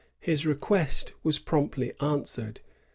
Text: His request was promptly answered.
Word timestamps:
His 0.19 0.47
request 0.47 1.13
was 1.21 1.37
promptly 1.37 1.93
answered. 2.01 2.61